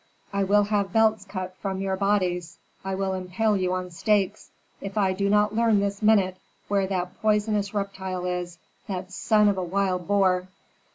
[0.33, 2.57] "I will have belts cut from your bodies!
[2.83, 4.49] I will impale you on stakes,
[4.81, 9.59] if I do not learn this minute where that poisonous reptile is, that son of
[9.59, 10.47] a wild boar."